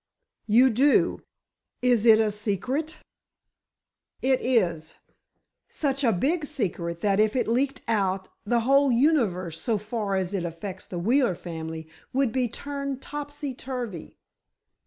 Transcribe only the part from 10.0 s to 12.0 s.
as it affects the Wheeler family,